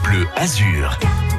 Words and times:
Bleu 0.00 0.26
Azur. 0.34 1.33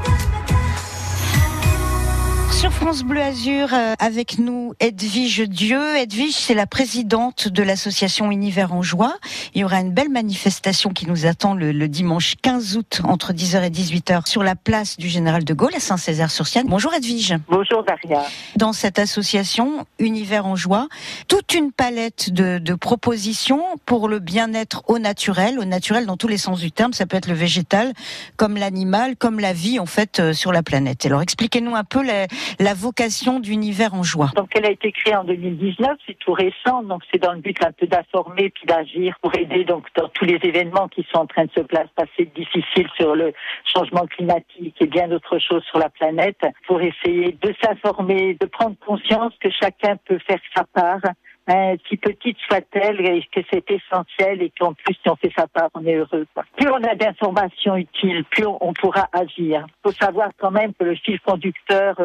Sur 2.65 2.73
France 2.73 3.03
Bleu 3.03 3.21
Azur, 3.21 3.75
euh, 3.75 3.93
avec 3.99 4.39
nous 4.39 4.73
Edwige 4.79 5.41
Dieu. 5.41 5.97
Edwige, 5.97 6.33
c'est 6.33 6.55
la 6.55 6.65
présidente 6.65 7.47
de 7.47 7.61
l'association 7.61 8.31
Univers 8.31 8.73
en 8.73 8.81
Joie. 8.81 9.13
Il 9.53 9.61
y 9.61 9.63
aura 9.63 9.81
une 9.81 9.91
belle 9.91 10.09
manifestation 10.09 10.89
qui 10.89 11.05
nous 11.05 11.27
attend 11.27 11.53
le, 11.53 11.71
le 11.71 11.87
dimanche 11.87 12.33
15 12.41 12.75
août 12.75 13.01
entre 13.03 13.33
10h 13.33 13.63
et 13.65 13.69
18h 13.69 14.27
sur 14.27 14.41
la 14.41 14.55
place 14.55 14.97
du 14.97 15.09
Général 15.09 15.43
de 15.43 15.53
Gaulle 15.53 15.75
à 15.75 15.79
Saint-Césaire-sur-Sienne. 15.79 16.65
Bonjour 16.67 16.91
Edwige. 16.95 17.35
Bonjour 17.49 17.83
Daria. 17.83 18.23
Dans 18.55 18.73
cette 18.73 18.97
association 18.97 19.85
Univers 19.99 20.47
en 20.47 20.55
Joie, 20.55 20.87
toute 21.27 21.53
une 21.53 21.71
palette 21.71 22.33
de, 22.33 22.57
de 22.57 22.73
propositions 22.73 23.61
pour 23.85 24.09
le 24.09 24.17
bien-être 24.17 24.81
au 24.87 24.97
naturel, 24.97 25.59
au 25.59 25.65
naturel 25.65 26.07
dans 26.07 26.17
tous 26.17 26.27
les 26.27 26.39
sens 26.39 26.61
du 26.61 26.71
terme. 26.71 26.93
Ça 26.93 27.05
peut 27.05 27.17
être 27.17 27.27
le 27.27 27.35
végétal, 27.35 27.93
comme 28.37 28.57
l'animal, 28.57 29.17
comme 29.17 29.39
la 29.39 29.53
vie 29.53 29.77
en 29.77 29.85
fait 29.85 30.19
euh, 30.19 30.33
sur 30.33 30.51
la 30.51 30.63
planète. 30.63 31.05
Alors 31.05 31.21
expliquez-nous 31.21 31.75
un 31.75 31.83
peu 31.83 32.01
les, 32.01 32.25
la 32.59 32.73
vocation 32.73 33.39
d'Univers 33.39 33.93
en 33.93 34.03
joie. 34.03 34.31
Donc 34.35 34.49
elle 34.55 34.65
a 34.65 34.71
été 34.71 34.91
créée 34.91 35.15
en 35.15 35.23
2019, 35.23 35.97
c'est 36.07 36.17
tout 36.19 36.33
récent, 36.33 36.83
donc 36.83 37.01
c'est 37.11 37.21
dans 37.21 37.33
le 37.33 37.39
but 37.39 37.57
un 37.63 37.71
peu 37.71 37.87
d'informer 37.87 38.49
puis 38.49 38.65
d'agir 38.65 39.15
pour 39.21 39.35
aider 39.35 39.63
donc 39.63 39.87
dans 39.95 40.09
tous 40.09 40.25
les 40.25 40.39
événements 40.43 40.87
qui 40.87 41.05
sont 41.11 41.19
en 41.19 41.25
train 41.25 41.45
de 41.45 41.51
se 41.51 41.61
passer 41.61 42.25
difficiles 42.35 42.89
sur 42.95 43.15
le 43.15 43.33
changement 43.73 44.05
climatique 44.07 44.75
et 44.79 44.87
bien 44.87 45.07
d'autres 45.07 45.39
choses 45.39 45.63
sur 45.63 45.79
la 45.79 45.89
planète, 45.89 46.41
pour 46.67 46.81
essayer 46.81 47.37
de 47.41 47.53
s'informer, 47.63 48.37
de 48.39 48.45
prendre 48.45 48.75
conscience 48.85 49.33
que 49.39 49.49
chacun 49.49 49.97
peut 50.05 50.19
faire 50.27 50.39
sa 50.55 50.63
part 50.63 51.01
hein, 51.47 51.75
si 51.87 51.97
petite 51.97 52.37
soit-elle, 52.47 52.97
que 53.31 53.41
c'est 53.51 53.69
essentiel 53.69 54.41
et 54.41 54.51
qu'en 54.57 54.73
plus, 54.73 54.95
si 54.95 55.09
on 55.09 55.15
fait 55.15 55.31
sa 55.35 55.47
part, 55.47 55.69
on 55.73 55.85
est 55.85 55.95
heureux. 55.95 56.25
Quoi. 56.33 56.43
Plus 56.57 56.69
on 56.69 56.83
a 56.83 56.95
d'informations 56.95 57.75
utiles, 57.75 58.23
plus 58.25 58.45
on 58.45 58.73
pourra 58.73 59.07
agir. 59.13 59.65
Il 59.67 59.73
faut 59.83 59.91
savoir 59.91 60.29
quand 60.37 60.51
même 60.51 60.73
que 60.73 60.83
le 60.83 60.95
fil 60.95 61.19
conducteur 61.21 61.95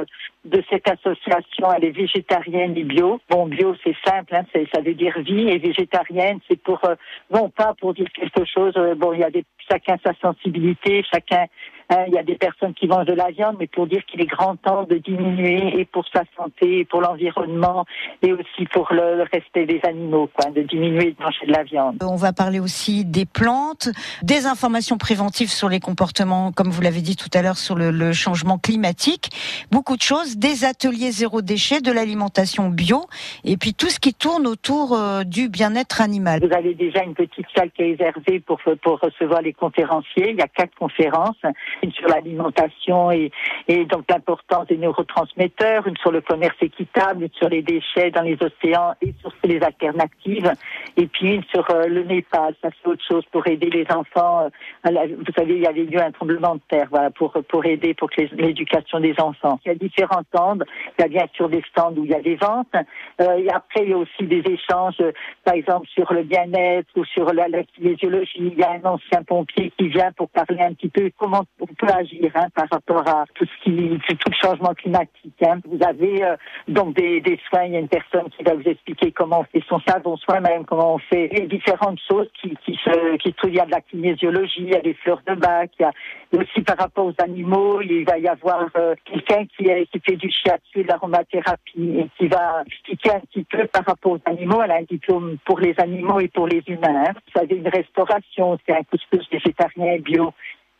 de 0.44 0.62
cette 0.70 0.88
association, 0.88 1.72
elle 1.77 1.84
est 1.84 1.91
végétarienne 1.91 2.77
et 2.77 2.84
bio. 2.84 3.20
Bon, 3.28 3.46
bio, 3.46 3.74
c'est 3.84 3.96
simple, 4.06 4.34
hein, 4.34 4.44
ça 4.72 4.80
veut 4.80 4.94
dire 4.94 5.19
vie, 5.20 5.48
et 5.48 5.58
végétarienne, 5.58 6.38
c'est 6.48 6.60
pour, 6.60 6.83
euh, 6.84 6.94
non 7.30 7.50
pas 7.50 7.74
pour 7.80 7.92
dire 7.94 8.08
quelque 8.14 8.44
chose, 8.46 8.72
euh, 8.77 8.94
bon, 8.94 9.12
il 9.12 9.20
y 9.20 9.24
a 9.24 9.30
des, 9.30 9.44
chacun 9.70 9.96
sa 10.02 10.12
sensibilité, 10.20 11.05
chacun 11.12 11.46
Hein, 11.92 12.05
il 12.06 12.14
y 12.14 12.18
a 12.18 12.22
des 12.22 12.36
personnes 12.36 12.72
qui 12.72 12.86
mangent 12.86 13.06
de 13.06 13.14
la 13.14 13.33
viande, 13.33 13.56
mais 13.58 13.66
pour 13.66 13.88
dire 13.88 14.05
qu'il 14.06 14.20
est 14.20 14.27
grand 14.27 14.55
temps 14.55 14.84
de 14.84 14.98
diminuer 14.98 15.80
et 15.80 15.84
pour 15.84 16.05
sa 16.14 16.22
santé, 16.36 16.78
et 16.78 16.84
pour 16.84 17.00
l'environnement, 17.00 17.84
et 18.22 18.33
aussi 18.33 18.64
pour 18.72 18.92
le, 18.92 19.16
le 19.16 19.24
respect 19.33 19.66
des 19.66 19.80
animaux, 19.83 20.30
quoi, 20.33 20.52
de 20.52 20.62
diminuer 20.62 21.16
de 21.18 21.22
manger 21.22 21.46
de 21.46 21.52
la 21.52 21.64
viande. 21.64 21.96
On 22.00 22.14
va 22.14 22.33
parler 22.33 22.61
aussi 22.61 23.05
des 23.05 23.27
plantes, 23.27 23.88
des 24.22 24.46
informations 24.46 24.98
préventives 24.98 25.50
sur 25.50 25.68
les 25.68 25.80
comportements, 25.80 26.52
comme 26.52 26.70
vous 26.70 26.80
l'avez 26.80 27.00
dit 27.00 27.16
tout 27.16 27.30
à 27.34 27.42
l'heure, 27.42 27.58
sur 27.58 27.74
le, 27.74 27.91
le, 27.91 28.12
changement 28.12 28.58
climatique. 28.58 29.30
Beaucoup 29.72 29.96
de 29.96 30.02
choses, 30.02 30.30
des 30.39 30.64
ateliers 30.64 31.11
zéro 31.11 31.42
déchet, 31.42 31.81
de 31.81 31.92
l'alimentation 31.92 32.69
bio, 32.69 33.06
et 33.45 33.56
puis 33.56 33.75
tout 33.75 33.89
ce 33.89 33.98
qui 33.98 34.14
tourne 34.14 34.47
autour 34.47 34.95
euh, 34.95 35.25
du 35.25 35.48
bien-être 35.48 36.00
animal. 36.00 36.41
Vous 36.45 36.55
avez 36.55 36.75
déjà 36.75 37.03
une 37.03 37.14
petite 37.14 37.47
salle 37.56 37.70
qui 37.70 37.83
est 37.83 37.97
réservée 37.97 38.41
pour, 38.41 38.61
pour 38.83 39.01
recevoir 39.01 39.42
les 39.42 39.53
conférenciers. 39.53 40.31
Il 40.31 40.36
y 40.36 40.42
a 40.42 40.48
quatre 40.48 40.75
conférences 40.77 41.36
une 41.83 41.92
sur 41.92 42.08
l'alimentation 42.08 43.11
et, 43.11 43.31
et 43.69 43.84
donc 43.84 44.05
l'importance 44.08 44.67
des 44.67 44.77
neurotransmetteurs, 44.77 45.86
une 45.86 45.97
sur 45.97 46.12
le 46.12 46.20
commerce 46.20 46.56
équitable, 46.61 47.25
une 47.25 47.33
sur 47.33 47.48
les 47.48 47.62
déchets 47.62 48.11
dans 48.11 48.23
les 48.23 48.39
océans 48.41 48.95
et 49.03 49.14
sur 49.20 49.33
les 49.45 49.61
alternatives, 49.61 50.53
et 50.97 51.06
puis 51.06 51.34
une 51.36 51.45
sur 51.45 51.69
euh, 51.70 51.86
le 51.86 52.03
Népal, 52.05 52.55
ça 52.62 52.69
c'est 52.70 52.89
autre 52.89 53.05
chose 53.06 53.25
pour 53.31 53.47
aider 53.47 53.70
les 53.70 53.86
enfants. 53.91 54.48
Euh, 54.84 54.91
vous 55.17 55.33
savez, 55.36 55.55
il 55.56 55.62
y 55.62 55.67
avait 55.67 55.84
eu 55.84 55.98
un 55.98 56.11
tremblement 56.11 56.56
de 56.56 56.61
terre, 56.69 56.89
voilà, 56.91 57.11
pour 57.11 57.33
pour 57.48 57.64
aider 57.64 57.95
pour 57.95 58.11
l'éducation 58.33 59.01
des 59.01 59.14
enfants. 59.19 59.58
Il 59.64 59.69
y 59.69 59.73
a 59.73 59.75
différents 59.75 60.19
il 60.32 61.02
y 61.02 61.04
a 61.04 61.08
bien 61.08 61.26
sûr 61.34 61.48
des 61.48 61.62
stands 61.70 61.94
où 61.96 62.04
il 62.04 62.10
y 62.10 62.14
a 62.14 62.20
des 62.20 62.36
ventes, 62.36 62.74
euh, 63.20 63.36
et 63.38 63.48
après 63.50 63.84
il 63.84 63.90
y 63.90 63.92
a 63.92 63.98
aussi 63.98 64.24
des 64.24 64.42
échanges, 64.46 65.00
euh, 65.00 65.12
par 65.45 65.55
exemple 65.55 65.86
sur 65.89 66.12
le 66.12 66.22
bien-être 66.22 66.89
ou 66.96 67.05
sur 67.05 67.33
la, 67.33 67.48
la 67.48 67.64
kinésiologie. 67.64 68.30
Il 68.39 68.58
y 68.58 68.62
a 68.62 68.72
un 68.72 68.84
ancien 68.84 69.22
pompier 69.22 69.72
qui 69.78 69.89
vient 69.89 70.12
pour 70.12 70.28
parler 70.28 70.61
un 70.61 70.74
petit 70.74 70.89
peu 70.89 71.11
comment 71.17 71.45
on 71.61 71.67
peut 71.67 71.92
agir 71.92 72.30
hein, 72.34 72.48
par 72.55 72.67
rapport 72.70 73.06
à 73.08 73.24
tout 73.34 73.45
ce 73.45 73.64
qui, 73.64 73.98
tout 74.08 74.30
le 74.30 74.36
changement 74.40 74.74
climatique. 74.74 75.42
Hein. 75.42 75.61
Vous 75.64 75.78
avez 75.84 76.24
euh, 76.24 76.36
donc 76.68 76.95
des, 76.95 77.22
soins, 77.48 77.64
il 77.64 77.72
y 77.72 77.77
a 77.77 77.80
une 77.80 77.89
personne 77.89 78.28
qui 78.36 78.42
va 78.42 78.55
vous 78.55 78.68
expliquer 78.68 79.12
comment 79.12 79.40
on 79.40 79.45
fait 79.45 79.64
son 79.68 79.80
savon 79.80 80.16
soin, 80.16 80.40
même 80.40 80.64
comment 80.64 80.95
on 80.95 80.98
fait 80.98 81.28
les 81.33 81.46
différentes 81.46 82.00
choses 82.08 82.28
qui, 82.40 82.56
se, 82.66 83.16
qui 83.16 83.34
se, 83.40 83.48
il 83.48 83.55
y 83.55 83.61
a 83.61 83.66
de 83.66 83.70
la 83.70 83.80
kinésiologie, 83.80 84.61
il 84.61 84.70
y 84.70 84.77
a 84.77 84.80
des 84.80 84.95
fleurs 84.95 85.22
de 85.27 85.34
bac, 85.34 85.70
il 85.78 85.83
y 85.83 85.84
a 85.84 85.92
aussi 86.33 86.61
par 86.62 86.78
rapport 86.78 87.06
aux 87.06 87.22
animaux, 87.22 87.80
il 87.80 88.05
va 88.05 88.18
y 88.18 88.28
avoir 88.28 88.66
quelqu'un 89.05 89.45
qui, 89.46 89.64
qui 89.64 90.00
fait 90.10 90.16
du 90.16 90.30
shiatsu, 90.30 90.82
de 90.82 90.88
l'aromathérapie 90.88 91.98
et 91.98 92.08
qui 92.18 92.28
va 92.28 92.62
expliquer 92.66 93.12
un 93.12 93.20
petit 93.20 93.44
peu 93.44 93.66
par 93.66 93.84
rapport 93.84 94.12
aux 94.12 94.20
animaux. 94.24 94.62
Elle 94.62 94.70
a 94.70 94.76
un 94.76 94.82
diplôme 94.82 95.38
pour 95.44 95.58
les 95.60 95.74
animaux 95.78 96.20
et 96.20 96.28
pour 96.28 96.46
les 96.46 96.62
humains. 96.66 97.12
Vous 97.34 97.40
avez 97.40 97.56
une 97.56 97.68
restauration, 97.68 98.58
c'est 98.66 98.74
un 98.74 98.82
couscous 98.82 99.28
végétarien 99.30 99.94
et 99.94 99.98
bio. 99.98 100.32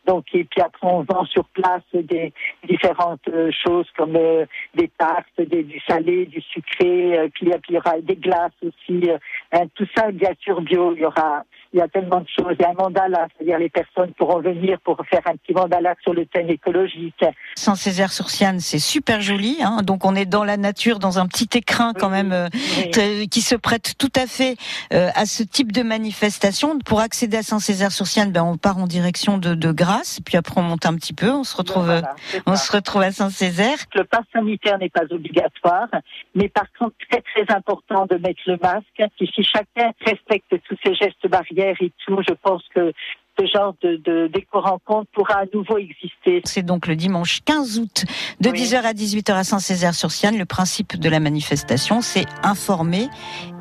Donc, 0.07 0.25
et 0.33 0.45
puis 0.45 0.63
après, 0.63 0.87
on 0.87 1.03
vend 1.03 1.25
sur 1.27 1.45
place 1.45 1.83
des 1.93 2.33
différentes 2.67 3.29
euh, 3.29 3.51
choses 3.53 3.87
comme 3.97 4.17
euh, 4.17 4.47
des 4.75 4.89
tartes, 4.89 5.39
du 5.39 5.79
salé, 5.87 6.25
du 6.25 6.41
sucré, 6.41 7.19
euh, 7.19 7.29
puis, 7.33 7.51
il 7.69 7.75
y 7.75 7.79
aura 7.79 8.01
des 8.01 8.17
glaces 8.17 8.53
aussi. 8.63 9.11
Hein, 9.53 9.67
tout 9.75 9.87
ça, 9.95 10.11
bien 10.11 10.33
sûr, 10.41 10.63
bio. 10.63 10.95
Il 10.95 11.03
y 11.03 11.05
aura, 11.05 11.45
il 11.73 11.79
y 11.79 11.83
a 11.83 11.89
tellement 11.89 12.21
de 12.21 12.27
choses. 12.29 12.55
Il 12.59 12.63
y 12.63 12.65
a 12.65 12.71
un 12.71 12.75
mandala, 12.75 13.29
c'est-à-dire 13.37 13.59
les 13.59 13.69
personnes 13.69 14.13
pourront 14.15 14.41
venir 14.41 14.81
pour 14.81 15.01
faire 15.09 15.23
un 15.27 15.37
petit 15.37 15.53
mandala 15.53 15.95
sur 16.03 16.13
le 16.15 16.27
thème 16.27 16.51
écologique. 16.51 17.25
Saint-Césaire-sur-Sienne, 17.55 18.61
c'est 18.61 18.79
super 18.79 19.21
joli. 19.21 19.59
Hein 19.63 19.83
Donc, 19.83 20.05
on 20.05 20.15
est 20.15 20.27
dans 20.27 20.45
la 20.45 20.57
nature, 20.57 20.99
dans 20.99 21.19
un 21.19 21.27
petit 21.27 21.49
écrin 21.57 21.93
quand 21.95 22.11
oui, 22.11 22.23
même, 22.25 22.49
oui. 22.53 23.29
qui 23.29 23.41
se 23.41 23.55
prête 23.55 23.95
tout 23.99 24.13
à 24.17 24.27
fait 24.27 24.57
à 24.91 25.27
ce 25.27 25.43
type 25.43 25.73
de 25.73 25.83
manifestation. 25.83 26.79
Pour 26.81 27.01
accéder 27.01 27.39
à 27.39 27.43
Saint-Césaire-sur-Sienne, 27.43 28.33
ben, 28.33 28.43
on 28.43 28.57
part 28.57 28.79
en 28.79 28.87
direction 28.87 29.39
de, 29.39 29.55
de 29.55 29.73
Grasse, 29.73 30.21
puis 30.25 30.37
après 30.37 30.61
on 30.61 30.65
monte 30.65 30.87
un 30.87 30.95
petit 30.97 31.13
peu, 31.13 31.31
on 31.31 31.45
se 31.45 31.57
retrouve, 31.57 31.85
voilà, 31.85 32.15
on 32.47 32.57
se 32.57 32.73
retrouve 32.73 33.03
à 33.03 33.13
Saint-Césaire. 33.13 33.79
Le 33.95 34.05
pass 34.05 34.25
sanitaire 34.33 34.79
n'est 34.79 34.89
pas 34.89 35.05
obligatoire, 35.11 35.89
mais 36.35 36.49
par 36.49 36.67
contre 36.79 36.95
très 37.09 37.23
très 37.23 37.55
important 37.55 38.07
de 38.07 38.17
mettre 38.17 38.41
le 38.47 38.59
masque. 38.61 38.85
Et 39.21 39.27
si 39.27 39.45
chacun 39.45 39.93
respecte 40.05 40.53
tous 40.69 40.77
ces 40.83 40.95
gestes 40.95 41.27
barrières 41.29 41.60
et 41.61 41.93
tout, 42.07 42.19
je 42.27 42.35
pense 42.35 42.63
que 42.75 42.93
ce 43.39 43.47
genre 43.47 43.75
de, 43.83 43.97
de 43.97 44.27
d'éco-rencontre 44.27 45.09
pourra 45.13 45.41
à 45.41 45.45
nouveau 45.55 45.79
exister. 45.79 46.43
C'est 46.45 46.63
donc 46.63 46.87
le 46.87 46.97
dimanche 46.97 47.41
15 47.45 47.79
août 47.79 48.05
de 48.41 48.51
oui. 48.51 48.59
10h 48.59 48.83
à 48.83 48.93
18h 48.93 49.33
à 49.33 49.45
Saint-Césaire-sur-Sienne. 49.45 50.39
Le 50.39 50.45
principe 50.45 50.99
de 50.99 51.09
la 51.09 51.21
manifestation, 51.21 52.01
c'est 52.01 52.27
informer 52.43 53.09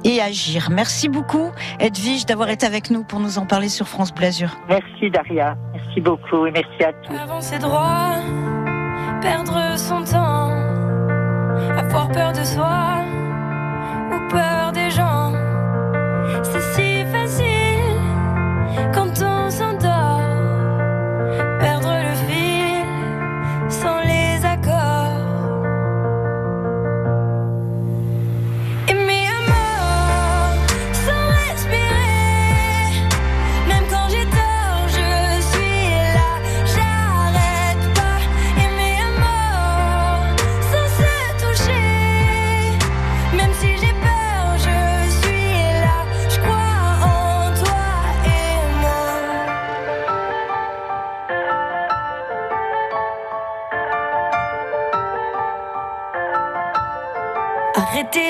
et 0.04 0.22
agir. 0.22 0.70
Merci 0.70 1.10
beaucoup, 1.10 1.52
Edwige, 1.80 2.26
d'avoir 2.26 2.50
été 2.50 2.66
avec 2.66 2.90
nous 2.90 3.04
pour 3.04 3.20
nous 3.20 3.38
en 3.38 3.46
parler 3.46 3.70
sur 3.70 3.88
France 3.88 4.14
Blasure. 4.14 4.52
Merci, 4.68 5.10
Daria. 5.12 5.56
Merci 5.74 6.02
beaucoup 6.02 6.46
et 6.46 6.52
merci 6.52 6.84
à 6.84 6.94
tous. 6.94 7.16
Avancer 7.16 7.60
droit, 7.60 8.16
perdre 9.22 9.78
son 9.78 10.04
temps, 10.04 10.52
avoir 11.78 12.12
peur 12.12 12.32
de 12.34 12.44
soi 12.44 13.19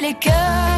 les 0.10 0.16
cœurs, 0.16 0.69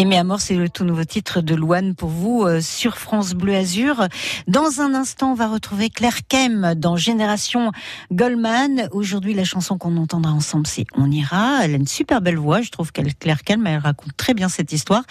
Aimé 0.00 0.16
à 0.16 0.22
mort, 0.22 0.40
c'est 0.40 0.54
le 0.54 0.68
tout 0.68 0.84
nouveau 0.84 1.02
titre 1.02 1.40
de 1.40 1.56
Louane 1.56 1.96
pour 1.96 2.08
vous 2.08 2.44
euh, 2.44 2.60
sur 2.60 2.98
France 2.98 3.34
Bleu 3.34 3.56
Azur. 3.56 4.06
Dans 4.46 4.80
un 4.80 4.94
instant, 4.94 5.32
on 5.32 5.34
va 5.34 5.48
retrouver 5.48 5.90
Claire 5.90 6.24
Kem 6.28 6.74
dans 6.76 6.94
Génération 6.94 7.72
Goldman. 8.12 8.88
Aujourd'hui, 8.92 9.34
la 9.34 9.42
chanson 9.42 9.76
qu'on 9.76 9.96
entendra 9.96 10.30
ensemble, 10.30 10.68
c'est 10.68 10.86
On 10.94 11.10
ira. 11.10 11.64
Elle 11.64 11.72
a 11.72 11.78
une 11.78 11.88
super 11.88 12.20
belle 12.20 12.38
voix. 12.38 12.60
Je 12.62 12.70
trouve 12.70 12.92
qu'elle 12.92 13.12
Claire 13.12 13.42
Kem, 13.42 13.66
elle 13.66 13.78
raconte 13.78 14.16
très 14.16 14.34
bien 14.34 14.48
cette 14.48 14.72
histoire. 14.72 15.02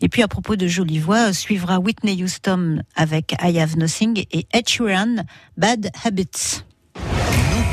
Et 0.00 0.08
puis, 0.08 0.22
à 0.22 0.28
propos 0.28 0.54
de 0.54 0.68
jolie 0.68 1.00
voix, 1.00 1.32
suivra 1.32 1.80
Whitney 1.80 2.22
Houston 2.22 2.84
avec 2.94 3.34
I 3.42 3.58
Have 3.58 3.76
Nothing 3.76 4.26
et 4.30 4.46
Ed 4.52 4.68
Sheeran, 4.68 5.24
Bad 5.56 5.90
Habits 6.04 6.62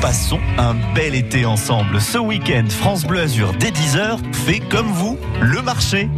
passons 0.04 0.40
un 0.58 0.74
bel 0.94 1.14
été 1.14 1.46
ensemble. 1.46 1.98
Ce 1.98 2.18
week-end, 2.18 2.66
France 2.68 3.06
Bleu 3.06 3.20
Azur 3.20 3.54
dès 3.54 3.70
10h 3.70 4.18
fait 4.34 4.60
comme 4.60 4.88
vous 4.88 5.16
le 5.40 5.62
marché. 5.62 6.10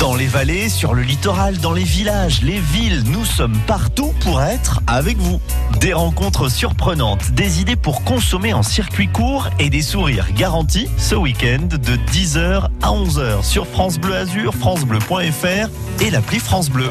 Dans 0.00 0.14
les 0.14 0.28
vallées, 0.28 0.70
sur 0.70 0.94
le 0.94 1.02
littoral, 1.02 1.58
dans 1.58 1.74
les 1.74 1.84
villages, 1.84 2.40
les 2.40 2.58
villes, 2.58 3.02
nous 3.04 3.26
sommes 3.26 3.58
partout 3.66 4.14
pour 4.20 4.40
être 4.40 4.80
avec 4.86 5.18
vous. 5.18 5.42
Des 5.78 5.92
rencontres 5.92 6.50
surprenantes, 6.50 7.32
des 7.32 7.60
idées 7.60 7.76
pour 7.76 8.02
consommer 8.02 8.54
en 8.54 8.62
circuit 8.62 9.08
court 9.08 9.50
et 9.58 9.68
des 9.68 9.82
sourires 9.82 10.32
garantis 10.32 10.88
ce 10.96 11.14
week-end 11.14 11.66
de 11.70 11.96
10h 12.12 12.68
à 12.80 12.88
11h 12.88 13.44
sur 13.44 13.66
France 13.66 13.98
Bleu 13.98 14.14
Azur, 14.14 14.54
francebleu.fr 14.54 15.68
et 16.00 16.10
l'appli 16.10 16.38
France 16.38 16.70
Bleu. 16.70 16.90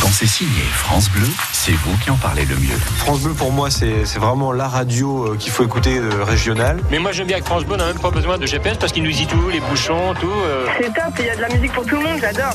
Quand 0.00 0.08
c'est 0.08 0.26
signé 0.26 0.62
France 0.72 1.10
Bleu, 1.10 1.26
c'est 1.52 1.72
vous 1.72 1.96
qui 1.98 2.10
en 2.10 2.16
parlez 2.16 2.46
le 2.46 2.56
mieux. 2.56 2.78
France 2.96 3.20
Bleu, 3.20 3.34
pour 3.34 3.52
moi, 3.52 3.70
c'est 3.70 4.04
vraiment 4.18 4.50
la 4.52 4.66
radio 4.66 5.32
euh, 5.32 5.36
qu'il 5.36 5.52
faut 5.52 5.64
écouter 5.64 5.98
euh, 5.98 6.24
régionale. 6.24 6.80
Mais 6.90 6.98
moi, 6.98 7.12
j'aime 7.12 7.26
bien 7.26 7.38
que 7.40 7.44
France 7.44 7.64
Bleu, 7.64 7.76
n'a 7.76 7.86
même 7.86 7.98
pas 7.98 8.10
besoin 8.10 8.38
de 8.38 8.46
GPS 8.46 8.78
parce 8.78 8.92
qu'il 8.92 9.02
nous 9.02 9.10
dit 9.10 9.26
tout, 9.26 9.50
les 9.50 9.60
bouchons, 9.60 10.14
tout. 10.18 10.26
Euh. 10.26 10.66
C'est 10.80 10.94
top, 10.94 11.12
il 11.18 11.26
y 11.26 11.30
a 11.30 11.36
de 11.36 11.40
la 11.42 11.48
musique 11.50 11.72
pour 11.72 11.84
tout 11.84 11.96
le 11.96 12.02
monde, 12.02 12.18
j'adore. 12.20 12.54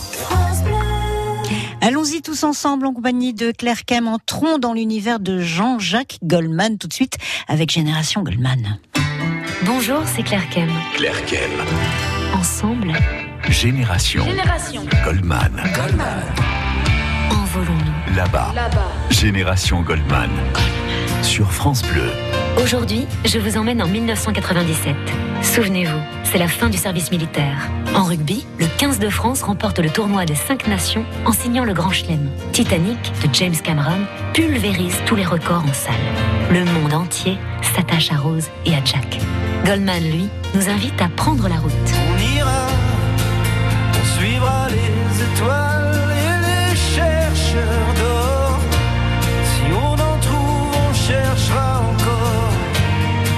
Allons-y 1.82 2.24
tous 2.24 2.44
ensemble 2.44 2.88
en 2.88 2.94
compagnie 2.94 3.34
de 3.34 3.52
Claire 3.52 3.86
Kem. 3.86 4.08
Entrons 4.08 4.58
dans 4.58 4.74
l'univers 4.74 5.20
de 5.20 5.40
Jean-Jacques 5.40 6.18
Goldman 6.24 6.80
tout 6.80 6.88
de 6.88 6.94
suite 6.94 7.18
avec 7.48 7.70
Génération 7.72 8.24
Goldman. 8.24 8.80
Bonjour, 9.64 10.02
c'est 10.16 10.24
Claire 10.24 10.50
Kem. 10.50 10.70
Claire 10.96 11.24
Kem. 11.26 11.52
Ensemble. 12.34 12.94
Génération. 13.50 14.26
Génération. 14.26 14.84
Goldman. 15.06 15.52
Goldman. 15.76 16.65
Envolons-nous. 17.32 18.16
Là-bas. 18.16 18.52
Là-bas. 18.56 18.92
Génération 19.10 19.82
Goldman. 19.82 20.30
Sur 21.22 21.52
France 21.52 21.82
Bleu. 21.84 22.10
Aujourd'hui, 22.62 23.08
je 23.26 23.40
vous 23.40 23.58
emmène 23.58 23.82
en 23.82 23.88
1997. 23.88 24.96
Souvenez-vous, 25.42 26.00
c'est 26.24 26.38
la 26.38 26.48
fin 26.48 26.70
du 26.70 26.78
service 26.78 27.12
militaire. 27.12 27.70
En 27.96 28.04
rugby, 28.04 28.46
le 28.60 28.68
15 28.78 29.00
de 29.00 29.10
France 29.10 29.42
remporte 29.44 29.80
le 29.80 29.90
tournoi 29.90 30.26
des 30.26 30.36
5 30.36 30.68
nations 30.68 31.06
en 31.26 31.32
signant 31.32 31.66
le 31.66 31.74
Grand 31.74 31.92
Chelem. 31.92 32.30
Titanic 32.52 33.00
de 33.24 33.34
James 33.34 33.56
Cameron 33.64 34.06
pulvérise 34.34 34.98
tous 35.06 35.16
les 35.16 35.26
records 35.26 35.64
en 35.68 35.74
salle. 35.74 35.96
Le 36.52 36.64
monde 36.64 36.94
entier 36.94 37.38
s'attache 37.76 38.12
à 38.12 38.18
Rose 38.18 38.48
et 38.66 38.74
à 38.74 38.84
Jack. 38.84 39.20
Goldman, 39.66 40.04
lui, 40.04 40.30
nous 40.54 40.70
invite 40.70 41.02
à 41.02 41.10
prendre 41.10 41.48
la 41.50 41.56
route. 41.56 41.72
On 41.74 42.36
ira, 42.38 42.68
on 43.94 44.20
suivra 44.20 44.68
les 44.70 45.24
étoiles 45.24 45.75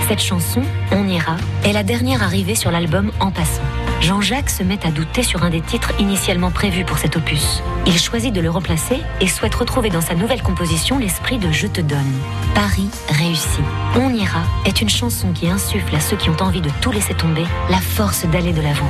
Cette 0.07 0.21
chanson, 0.21 0.61
On 0.91 1.05
ira, 1.05 1.35
est 1.65 1.73
la 1.73 1.83
dernière 1.83 2.23
arrivée 2.23 2.55
sur 2.55 2.71
l'album 2.71 3.11
En 3.19 3.29
passant. 3.29 3.61
Jean-Jacques 3.99 4.49
se 4.49 4.63
met 4.63 4.85
à 4.85 4.91
douter 4.91 5.21
sur 5.21 5.43
un 5.43 5.49
des 5.49 5.59
titres 5.59 5.91
initialement 5.99 6.49
prévus 6.49 6.85
pour 6.85 6.97
cet 6.97 7.17
opus. 7.17 7.61
Il 7.85 7.97
choisit 7.97 8.33
de 8.33 8.39
le 8.39 8.49
remplacer 8.49 9.01
et 9.19 9.27
souhaite 9.27 9.55
retrouver 9.55 9.89
dans 9.89 9.99
sa 9.99 10.15
nouvelle 10.15 10.41
composition 10.41 10.97
l'esprit 10.97 11.39
de 11.39 11.51
Je 11.51 11.67
te 11.67 11.81
donne. 11.81 12.13
Paris 12.55 12.89
réussi. 13.09 13.59
On 13.97 14.13
ira 14.13 14.43
est 14.65 14.81
une 14.81 14.89
chanson 14.89 15.33
qui 15.33 15.49
insuffle 15.49 15.93
à 15.93 15.99
ceux 15.99 16.15
qui 16.15 16.29
ont 16.29 16.41
envie 16.41 16.61
de 16.61 16.69
tout 16.79 16.91
laisser 16.91 17.13
tomber 17.13 17.43
la 17.69 17.81
force 17.81 18.25
d'aller 18.27 18.53
de 18.53 18.61
l'avant. 18.61 18.89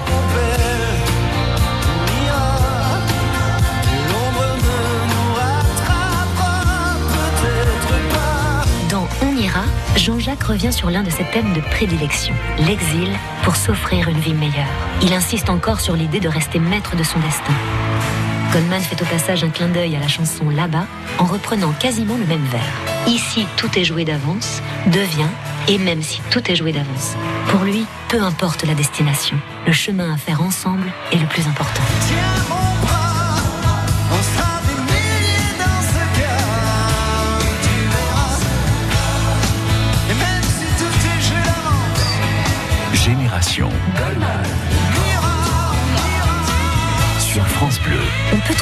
Jean-Jacques 10.07 10.43
revient 10.43 10.71
sur 10.71 10.89
l'un 10.89 11.03
de 11.03 11.09
ses 11.09 11.25
thèmes 11.25 11.51
de 11.51 11.59
prédilection, 11.59 12.33
l'exil, 12.65 13.09
pour 13.43 13.57
s'offrir 13.57 14.07
une 14.07 14.21
vie 14.21 14.33
meilleure. 14.33 14.71
Il 15.01 15.11
insiste 15.11 15.49
encore 15.49 15.81
sur 15.81 15.97
l'idée 15.97 16.21
de 16.21 16.29
rester 16.29 16.59
maître 16.59 16.95
de 16.95 17.03
son 17.03 17.19
destin. 17.19 17.53
Goldman 18.53 18.79
fait 18.79 19.01
au 19.01 19.05
passage 19.05 19.43
un 19.43 19.49
clin 19.49 19.67
d'œil 19.67 19.97
à 19.97 19.99
la 19.99 20.07
chanson 20.07 20.49
Là-bas 20.49 20.85
en 21.17 21.25
reprenant 21.25 21.73
quasiment 21.73 22.15
le 22.15 22.25
même 22.25 22.45
vers. 22.45 22.61
Ici, 23.05 23.45
tout 23.57 23.77
est 23.77 23.83
joué 23.83 24.05
d'avance, 24.05 24.61
devient, 24.85 25.27
et 25.67 25.77
même 25.77 26.01
si 26.01 26.21
tout 26.31 26.49
est 26.49 26.55
joué 26.55 26.71
d'avance. 26.71 27.17
Pour 27.49 27.65
lui, 27.65 27.85
peu 28.07 28.21
importe 28.21 28.63
la 28.63 28.75
destination, 28.75 29.35
le 29.65 29.73
chemin 29.73 30.13
à 30.13 30.15
faire 30.15 30.41
ensemble 30.41 30.89
est 31.11 31.17
le 31.17 31.27
plus 31.27 31.45
important. 31.47 31.83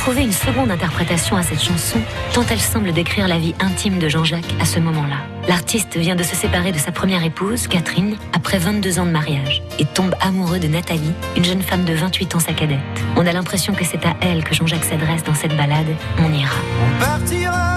Trouver 0.05 0.21
une 0.21 0.31
seconde 0.31 0.69
interprétation 0.69 1.35
à 1.35 1.41
cette 1.41 1.63
chanson, 1.63 1.97
tant 2.31 2.45
elle 2.51 2.61
semble 2.61 2.93
décrire 2.93 3.27
la 3.27 3.39
vie 3.39 3.55
intime 3.59 3.97
de 3.97 4.07
Jean-Jacques 4.07 4.53
à 4.61 4.65
ce 4.65 4.79
moment-là. 4.79 5.15
L'artiste 5.47 5.97
vient 5.97 6.15
de 6.15 6.21
se 6.21 6.35
séparer 6.35 6.71
de 6.71 6.77
sa 6.77 6.91
première 6.91 7.23
épouse, 7.23 7.65
Catherine, 7.65 8.15
après 8.31 8.59
22 8.59 8.99
ans 8.99 9.07
de 9.07 9.09
mariage, 9.09 9.63
et 9.79 9.85
tombe 9.85 10.13
amoureux 10.21 10.59
de 10.59 10.67
Nathalie, 10.67 11.11
une 11.35 11.43
jeune 11.43 11.63
femme 11.63 11.85
de 11.85 11.93
28 11.93 12.35
ans 12.35 12.39
sa 12.39 12.53
cadette. 12.53 12.77
On 13.15 13.25
a 13.25 13.31
l'impression 13.31 13.73
que 13.73 13.83
c'est 13.83 14.05
à 14.05 14.15
elle 14.21 14.43
que 14.43 14.53
Jean-Jacques 14.53 14.83
s'adresse 14.83 15.23
dans 15.23 15.33
cette 15.33 15.57
balade, 15.57 15.87
On 16.19 16.31
ira. 16.31 16.53
on 17.01 17.74